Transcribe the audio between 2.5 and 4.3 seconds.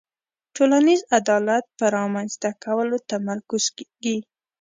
کولو تمرکز کیږي.